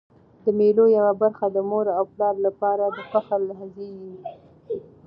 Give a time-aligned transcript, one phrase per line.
[0.43, 4.15] د مېلو یوه برخه د مور او پلار له پاره د فخر لحظې يي.